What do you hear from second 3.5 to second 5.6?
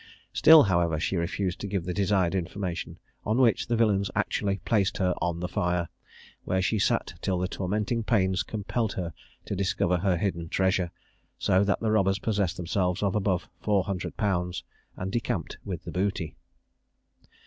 the villains actually placed her on the